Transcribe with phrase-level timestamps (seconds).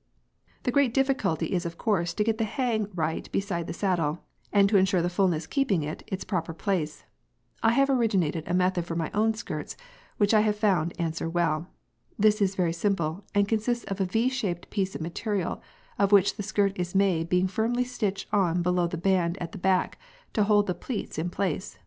[0.00, 4.66] p> The great difficulty is of course to get the"hang" right beside the saddle, and
[4.70, 7.04] to ensure the fulness keeping it its proper place,
[7.62, 9.76] I have originated a method for my own skirts
[10.16, 11.66] which I have found answer well.
[12.18, 15.60] This is very simple, and consists of a V shaped piece of the material
[15.98, 19.58] of which the skirt is made being firmly stitched on below the band at the
[19.58, 19.98] back,
[20.32, 21.78] to hold the pleats in place.